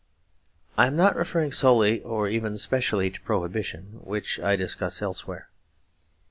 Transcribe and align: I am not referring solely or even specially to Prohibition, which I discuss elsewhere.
I 0.79 0.87
am 0.87 0.95
not 0.95 1.15
referring 1.15 1.51
solely 1.51 2.01
or 2.01 2.27
even 2.27 2.57
specially 2.57 3.11
to 3.11 3.21
Prohibition, 3.21 3.99
which 4.03 4.39
I 4.39 4.55
discuss 4.55 4.99
elsewhere. 4.99 5.47